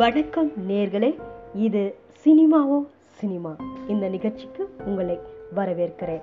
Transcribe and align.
வணக்கம் 0.00 0.52
நேர்களே 0.68 1.20
இது 1.54 1.96
சினிமாவோ 2.24 2.86
சினிமா? 3.18 3.56
இந்த 3.88 4.08
நிகழ்ச்சிக்கு 4.08 4.74
உங்களை 4.84 5.18
வரவேற்கிறேன். 5.56 6.22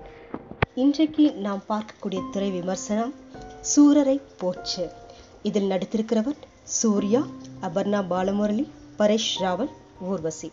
இன்றைக்கு 0.73 1.31
நாம் 1.31 1.63
பார்க்கக்கூடிய 1.69 2.21
திரை 2.31 2.51
விமர்சனம் 2.51 3.13
சூரரை 3.75 4.21
போச்சு. 4.37 4.89
இதில் 5.43 5.69
நடித்திருக்கிறவர் 5.69 6.39
சூர்யா 6.63 7.21
அபர்ணா 7.61 8.01
பாலமுரளி 8.09 8.67
பரேஷ் 8.97 9.35
ராவல் 9.39 9.69
ஊர்வசி. 10.01 10.51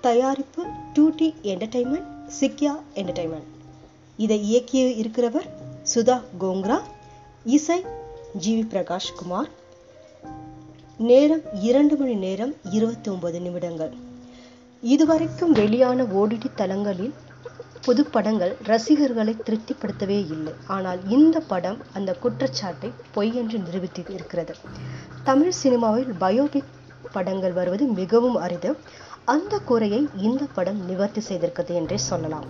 தயாரிப்பு 0.00 0.64
டூடி 0.94 1.34
என்டர்டைன்மெண்ட் 1.42 2.10
சிக்யா 2.40 2.74
என்டர்டைன்மெண்ட் 2.94 3.52
இதை 4.16 4.42
இயக்கி 4.42 4.82
இருக்கிறவர் 5.02 5.48
சுதா 5.94 6.20
கோங்ரா 6.40 6.80
இசை 7.44 7.84
ஜிவி 8.38 8.66
பிரகாஷ் 8.74 9.14
குமார் 9.16 9.50
நேரம் 10.98 11.42
இரண்டு 11.60 11.96
மணி 11.96 12.14
நேரம் 12.14 12.52
இருபத்தி 12.70 13.10
ஒன்பது 13.10 13.40
நிமிடங்கள். 13.40 13.90
இதுவரைக்கும் 14.82 15.52
வெளியான 15.52 16.02
ஓடிடி 16.02 16.48
தளங்களில் 16.54 17.12
புது 17.84 18.04
படங்கள் 18.04 18.56
ரசிகர்களை 18.62 19.34
திருப்திப்படுத்தவே 19.46 20.18
இல்லை. 20.34 20.52
ஆனால் 20.66 21.00
இந்த 21.08 21.40
படம் 21.40 21.76
அந்த 21.92 22.12
குற்றச்சாட்டை 22.22 22.90
பொய் 23.12 23.34
என்று 23.34 23.58
நிரூபித்து 23.58 24.04
இருக்கிறது 24.14 24.54
தமிழ் 25.24 25.50
சினிமாவில் 25.50 26.12
பயோபிக் 26.20 26.72
படங்கள் 27.12 27.52
வருவது 27.52 27.86
மிகவும் 28.00 28.36
அரிது. 28.36 28.76
அந்த 29.24 29.58
குறையை 29.58 30.08
இந்த 30.28 30.46
படம் 30.54 30.80
நிவர்த்தி 30.86 31.22
செய்திருக்கிறது 31.28 31.74
என்றே 31.74 31.96
சொல்லலாம். 31.96 32.46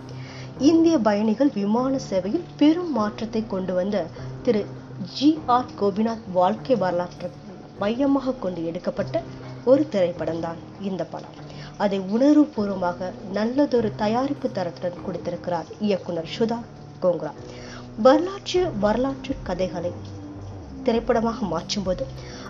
இந்திய 0.59 0.97
பயணிகள் 0.97 1.51
விமான 1.53 1.99
சேவையில் 1.99 2.47
பெரும் 2.57 2.91
மாற்றத்தை 2.91 3.43
கொண்டு 3.47 3.73
வந்த 3.73 4.05
திரு 4.43 4.65
ஜி 5.15 5.37
ஆர் 5.45 5.75
கோபிநாத் 5.81 6.25
வாழ்க்கை 6.33 6.75
வரலாற்று 6.75 7.29
மையமாக 7.81 8.33
கொண்டு 8.43 8.61
எடுக்கப்பட்ட 8.69 9.21
ஒரு 9.71 9.83
திரைப்படம் 9.93 10.43
தான் 10.45 10.59
இந்த 10.89 11.03
படம். 11.13 11.35
அதை 11.83 11.99
உணர்வுபூர்வமாக 12.15 13.09
நல்லதொரு 13.37 13.89
தயாரிப்பு 14.03 14.47
தரத்துடன் 14.57 15.03
கொடுத்திருக்கிறார் 15.05 15.67
இயக்குனர் 15.87 16.31
சுதா 16.37 16.59
கோங்ரா 17.03 17.31
வரலாற்று 18.05 18.61
வரலாற்று 18.85 19.33
கதைகளை 19.49 19.91
திரைப்படமாக 20.85 21.39
மாற்றும்போது 21.53 22.03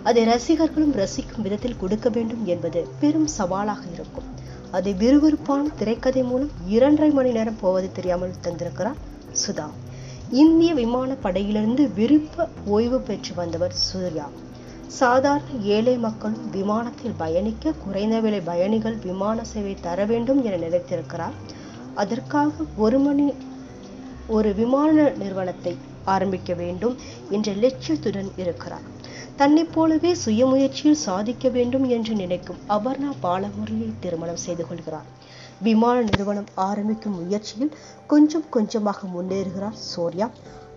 அதை 0.08 0.22
ரசிகர்களும் 0.24 0.94
ரசிக்கும் 1.02 1.44
விதத்தில் 1.46 1.80
கொடுக்க 1.82 2.08
வேண்டும் 2.16 2.44
என்பது 2.54 2.80
பெரும் 3.00 3.28
சவாலாக 3.38 3.82
இருக்கும். 3.94 4.28
அதை 4.76 4.92
விறுவிறுப்பான 5.02 5.62
திரைக்கதை 5.78 6.22
மூலம் 6.30 6.52
இரண்டரை 6.76 7.10
மணி 7.18 7.30
நேரம் 7.36 7.60
போவது 7.60 7.88
தெரியாமல் 7.92 8.40
தந்திருக்கிறார் 8.46 8.98
சுதா. 9.44 9.66
இந்திய 10.42 10.70
விமான 10.80 11.10
படையிலிருந்து 11.22 11.84
விருப்ப 11.98 12.48
ஓய்வு 12.76 13.00
பெற்று 13.00 13.34
வந்தவர் 13.34 13.74
சூர்யா. 13.86 14.26
சாதாரண 14.88 15.58
ஏழை 15.76 15.94
மக்களும் 15.98 16.46
விமானத்தில் 16.50 17.16
பயணிக்க 17.16 17.72
குறைந்த 17.72 18.20
விலை 18.20 18.40
பயணிகள் 18.40 18.96
விமான 19.06 19.44
சேவை 19.44 19.74
தர 19.80 20.04
வேண்டும் 20.04 20.40
என 20.42 20.56
நினைத்திருக்கிறார். 20.56 21.34
அதற்காக 21.94 22.64
ஒரு 22.76 22.98
மணி 22.98 23.26
ஒரு 24.28 24.54
விமான 24.54 25.12
நிறுவனத்தை 25.16 25.74
ஆரம்பிக்க 26.04 26.54
வேண்டும் 26.54 26.94
என்ற 27.28 27.52
லட்சியத்துடன் 27.52 28.30
இருக்கிறார். 28.36 28.84
தன்னை 29.36 29.64
போலவே 29.64 30.14
சுயமுயற்சியில் 30.24 31.02
சாதிக்க 31.06 31.48
வேண்டும் 31.48 31.88
என்று 31.88 32.14
நினைக்கும் 32.14 32.60
அபர்ணா 32.68 33.10
பாலமுரளியை 33.22 33.90
திருமணம் 34.00 34.42
செய்து 34.44 34.66
கொள்கிறார். 34.66 35.08
விமான 35.58 35.96
நிறுவனம் 36.00 36.48
ஆரம்பிக்கும் 36.54 37.18
முயற்சியில் 37.20 37.74
கொஞ்சம் 38.06 38.48
கொஞ்சமாக 38.50 39.08
முன்னேறுகிறார் 39.16 39.78
சூர்யா. 39.92 40.28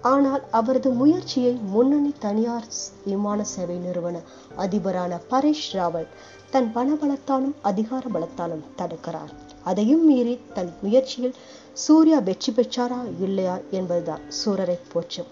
ஆனால் 0.01 0.43
அவரது 0.51 0.89
முயற்சியை 0.89 1.53
முன்னணி 1.53 2.13
தனியார் 2.19 2.67
விமான 3.05 3.43
சேவை 3.43 3.75
நிறுவன 3.75 4.21
அதிபரான 4.57 5.19
பரேஷ் 5.29 5.67
ராவல் 5.71 6.07
தன் 6.49 6.71
பண 6.71 6.93
பலத்தாலும் 6.93 7.55
அதிகார 7.61 8.09
பலத்தாலும் 8.13 8.63
தடுக்கிறார். 8.77 9.31
அதையும் 9.63 10.05
மீறி 10.05 10.39
தன் 10.53 10.73
முயற்சியில் 10.81 11.35
சூர்யா 11.73 12.19
வெற்றி 12.19 12.53
பெற்றாரா 12.53 13.01
இல்லையா 13.19 13.59
என்பதுதான் 13.71 14.21
சூரரை 14.45 14.79
போற்றும். 14.91 15.27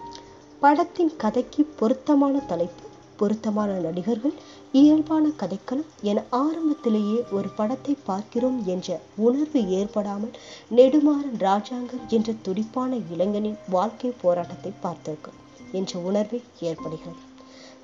படத்தின் 0.60 1.16
கதைக்கு 1.16 1.64
பொருத்தமான 1.64 2.38
தலைப்பு 2.38 2.89
பொருத்தமான 3.20 3.70
நடிகர்கள் 3.86 4.34
இயல்பான 4.80 5.24
கதைக்களம் 5.40 5.88
என 6.10 6.22
ஆரம்பத்திலேயே 6.40 7.18
ஒரு 7.36 7.48
படத்தை 7.58 7.94
பார்க்கிறோம் 8.08 8.58
என்ற 8.66 8.88
உணர்வு 9.26 9.62
ஏற்படாமல் 9.78 10.34
நெடுமாறன் 10.78 11.38
ராஜாங்கம் 11.38 12.04
என்ற 12.08 12.34
துடிப்பான 12.42 13.00
இளைஞனின் 13.14 13.58
வாழ்க்கை 13.68 14.12
போராட்டத்தை 14.22 14.72
பார்த்திருக்கும் 14.84 15.38
என்ற 15.72 16.00
உணர்வே 16.10 16.40
ஏற்படுகிறது. 16.60 17.20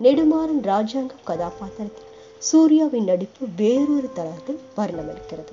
நெடுமாறன் 0.05 0.65
ராஜாங்கம் 0.73 1.27
கதாபாத்திரத்தில் 1.31 2.13
சூர்யாவின் 2.49 3.09
நடிப்பு 3.11 3.45
வேறொரு 3.57 4.11
தளத்தில் 4.19 4.65
வர்ணமளிக்கிறது. 4.79 5.53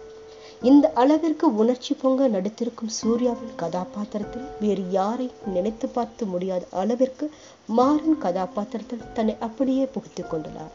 இந்த 0.63 0.91
அளவிற்கு 0.96 1.46
உணர்ச்சி 1.56 1.94
பொங்க 1.94 2.28
நடித்திருக்கும் 2.28 2.94
சூர்யாவின் 3.00 3.56
கதாபாத்திரத்தில் 3.56 4.46
வேறு 4.59 4.84
யாரை 4.91 5.28
நினைத்து 5.46 5.88
பார்த்து 5.88 6.25
முடியாத 6.25 6.63
அளவிற்கு 6.72 7.25
மாறன் 7.79 8.18
கதாபாத்திரத்தில் 8.18 9.12
தன்னை 9.13 9.35
அப்படியே 9.40 9.85
புகுத்திக் 9.85 10.31
கொண்டுள்ளார். 10.31 10.74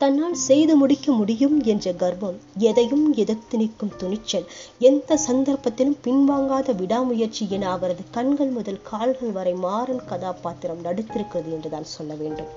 தன்னால் 0.00 0.38
செய்து 0.46 0.76
முடிக்க 0.76 1.12
முடியும் 1.12 1.56
என்ற 1.64 1.92
கர்வம் 1.92 2.38
எதையும் 2.68 3.04
எதிர்த்து 3.14 3.58
நிற்கும் 3.58 3.92
துணிச்சல் 3.96 4.48
எந்த 4.78 5.18
சந்தர்ப்பத்திலும் 5.28 5.98
பின்வாங்காத 6.04 6.74
விடாமுயற்சி 6.74 7.46
என 7.50 7.70
அவரது 7.70 8.04
கண்கள் 8.10 8.48
முதல் 8.48 8.80
கால்கள் 8.82 9.30
வரை 9.30 9.54
மாறன் 9.66 10.04
கதாபாத்திரம் 10.06 10.84
நடித்திருக்கிறது 10.84 11.50
என்றுதான் 11.50 11.92
சொல்ல 11.96 12.14
வேண்டும். 12.14 12.50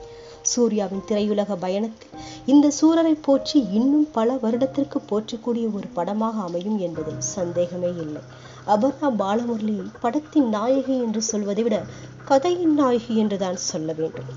சூர்யாவின் 0.53 1.05
திரையுலக 1.09 1.55
பயணத்தில் 1.63 2.13
இந்த 2.53 2.67
சூரரை 2.79 3.13
போற்றி 3.21 3.59
இன்னும் 3.79 4.07
பல 4.11 4.37
வருடத்திற்கு 4.41 4.99
போற்றக்கூடிய 5.09 5.65
ஒரு 5.77 5.87
படமாக 5.93 6.35
அமையும் 6.47 6.79
என்பதில் 6.79 7.23
சந்தேகமே 7.35 7.91
இல்லை. 8.03 8.21
அபர்ணா 8.73 9.09
பாலமுரளி 9.21 9.75
படத்தின் 10.03 10.49
நாயகி 10.49 10.95
என்று 11.05 11.21
சொல்வதை 11.21 11.63
விட 11.63 11.77
கதையின் 12.25 12.73
நாயகி 12.73 13.13
என்றுதான் 13.23 13.59
சொல்ல 13.69 13.89
வேண்டும். 13.97 14.29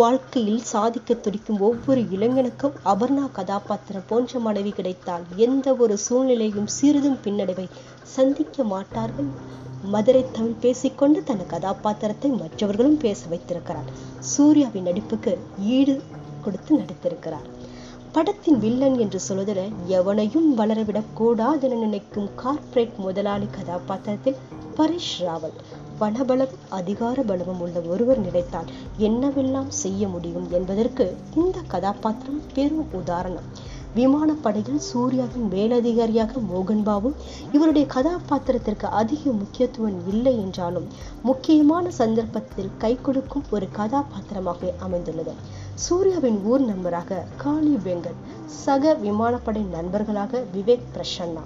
வாழ்க்கையில் 0.00 0.60
சாதிக்க 0.72 1.14
துடிக்கும் 1.14 1.60
ஒவ்வொரு 1.60 2.02
இளைஞனுக்கும் 2.16 2.76
அபர்ணா 2.84 3.24
கதாபாத்திரம் 3.38 4.08
போன்ற 4.10 4.38
மனைவி 4.38 4.72
கிடைத்தால் 4.78 5.24
எந்த 5.46 5.74
ஒரு 5.84 5.96
சூழ்நிலையும் 6.06 6.70
சிறிதும் 6.78 7.18
பின்னடைவை 7.24 7.66
சந்திக்க 8.16 8.64
மாட்டார்கள். 8.74 9.30
மதுரை 9.82 10.24
தமிழ் 10.32 10.54
பேசிக்கொண்டு 10.60 11.22
தன் 11.22 11.46
கதாபாத்திரத்தை 11.46 12.30
மற்றவர்களும் 12.30 12.96
பேச 12.96 13.26
வைத்திருக்கிறார். 13.28 13.84
சூர்யாவின் 14.20 14.86
நடிப்புக்கு 14.86 15.38
ஈடு 15.58 16.02
கொடுத்து 16.44 16.78
நடித்திருக்கிறார். 16.78 17.60
படத்தின் 18.12 18.58
வில்லன் 18.58 18.98
என்று 18.98 19.20
சொல்வதில் 19.20 19.72
எவனையும் 19.88 20.58
வளரவிடக் 20.58 21.12
கூடாதென 21.18 21.78
நினைக்கும் 21.78 22.30
கார்ப்பரேட் 22.36 22.96
முதலாளி 22.96 23.46
கதாபாத்திரத்தில் 23.50 24.36
பரேஷ் 24.76 25.18
ராவல். 25.18 25.52
பணபலம் 26.00 26.48
அதிகார 26.68 27.22
பலமும் 27.22 27.60
உள்ள 27.60 27.80
ஒருவர் 27.80 28.18
நினைத்தால் 28.18 28.64
என்னவெல்லாம் 28.98 29.68
செய்ய 29.68 30.08
முடியும் 30.08 30.46
என்பதற்கு 30.50 31.16
இந்த 31.34 31.58
கதாபாத்திரம் 31.66 32.42
பெரும் 32.54 32.86
உதாரணம். 32.92 33.70
விமானப்படையில் 33.94 34.82
சூர்யாவின் 34.90 35.48
மேலதிகாரியாக 35.50 36.40
மோகன் 36.52 36.82
பாபு 36.82 37.08
இவருடைய 37.52 37.86
கதாபாத்திரத்திற்கு 37.94 38.86
அதிக 39.00 39.32
முக்கியத்துவம் 39.32 39.98
இல்லை 40.08 40.34
என்றாலும் 40.38 40.86
முக்கியமான 41.22 41.90
சந்தர்ப்பத்தில் 41.90 42.70
கை 42.78 42.92
கொடுக்கும் 43.02 43.44
ஒரு 43.50 43.68
கதாபாத்திரமாக 43.72 44.72
அமைந்துள்ளது. 44.78 45.34
சூர்யாவின் 45.74 46.38
ஊர் 46.44 46.60
நண்பராக 46.60 47.20
காளி 47.36 47.74
வெங்கட் 47.84 48.22
சக 48.64 48.94
விமானப்படை 49.02 49.64
நண்பர்களாக 49.76 50.42
விவேக் 50.54 50.88
பிரசன்னா 50.94 51.44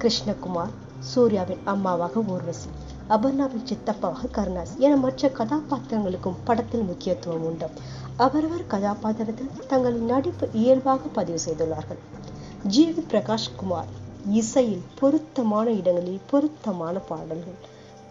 கிருஷ்ணகுமார் 0.00 0.74
சூர்யாவின் 1.12 1.62
அம்மாவாக 1.64 2.22
ஊர்வசி 2.26 2.70
அபர்ணாவின் 3.08 3.68
சித்தப்பாவாக 3.70 4.28
கருணாஸ் 4.36 4.76
என 4.78 4.96
மற்ற 4.96 5.28
கதாபாத்திரங்களுக்கும் 5.38 6.40
படத்தில் 6.44 6.88
முக்கியத்துவம் 6.90 7.44
உண்டு. 7.44 7.66
அவரவர் 8.16 8.66
கதாபாத்திரத்தில் 8.66 9.66
தங்களின் 9.68 10.04
நடிப்பு 10.04 10.48
இயல்பாக 10.52 11.08
பதிவு 11.08 11.38
செய்துள்ளார்கள். 11.44 12.00
ஜி. 12.64 12.88
வி. 12.88 13.02
பிரகாஷ் 13.10 13.54
குமார் 13.56 13.86
இசையில் 14.30 14.82
பொருத்தமான 14.94 15.70
இடங்களில் 15.70 16.20
பொருத்தமான 16.30 16.98
பாடல்கள். 16.98 17.58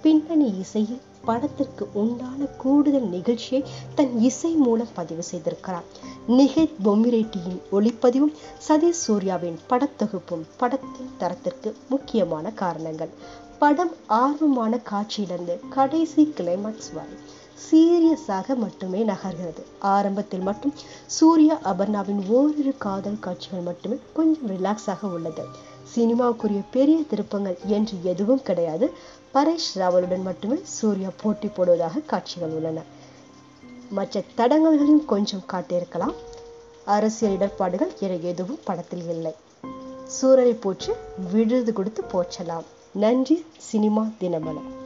பின்னணி 0.01 0.53
இசையில் 0.59 1.01
படத்திற்கு 1.25 1.89
உண்டான 1.93 2.45
கூடுதல் 2.57 3.07
நிகழ்ச்சியை 3.07 3.63
தன் 3.95 4.19
இசை 4.19 4.53
மூலம் 4.55 4.93
பதிவு 4.93 5.23
செய்திருக்கிறார். 5.31 5.87
நிகேத் 6.27 6.75
பொம்மிரெட்டியின் 6.83 7.61
ஒளிப்பதிவும் 7.71 8.33
சதீஷ் 8.67 9.01
சூர்யாவின் 9.07 9.59
படத்தொகுப்பும் 9.69 10.43
படத்தின் 10.57 11.11
தரத்திற்கு 11.17 11.75
முக்கியமான 11.89 12.51
காரணங்கள். 12.51 13.09
படம் 13.59 13.93
ஆர்வமான 14.09 14.79
காட்சியிலிருந்து 14.91 15.59
கடைசி 15.69 16.33
கிளைமாக்ஸ் 16.37 16.93
வரை 16.93 17.15
சீரியஸாக 17.71 18.55
மட்டுமே 18.55 19.03
நகர்கிறது. 19.03 19.61
ஆரம்பத்தில் 19.79 20.39
மட்டும் 20.39 20.73
சூர்யா 21.05 21.59
அபர்ணாவின் 21.63 22.27
ஓரிரு 22.27 22.73
காதல் 22.77 23.19
காட்சிகள் 23.19 23.59
மட்டுமே 23.59 23.97
கொஞ்சம் 24.13 24.49
ரிலாக்ஸாக 24.49 25.01
உள்ளது. 25.01 25.45
சினிமாவுக்குரிய 25.95 26.63
பெரிய 26.71 27.03
திருப்பங்கள் 27.09 27.57
என்று 27.65 27.97
எதுவும் 28.03 28.41
கிடையாது. 28.41 28.91
பரேஷ் 29.33 29.71
ராவலுடன் 29.75 30.21
மட்டுமே 30.21 30.57
சூர்யா 30.63 31.09
போட்டி 31.21 31.47
போடுவதாக 31.47 32.05
காட்சிகள் 32.05 32.49
உள்ளன. 32.49 32.81
மற்ற 33.89 34.23
தடங்கல்களையும் 34.37 35.05
கொஞ்சம் 35.05 35.43
காட்டியிருக்கலாம். 35.51 36.13
அரசியல் 36.85 37.35
இடர்பாடுகள் 37.35 37.91
என 37.99 38.15
எதுவும் 38.15 38.59
படத்தில் 38.63 39.09
இல்லை. 39.09 39.35
சூரரை 40.21 40.55
போற்று 40.59 40.95
விழுது 41.31 41.73
கொடுத்து 41.73 42.03
போற்றலாம். 42.13 42.63
நன்றி 42.93 43.45
சினிமா 43.57 44.07
தினமலர் 44.19 44.82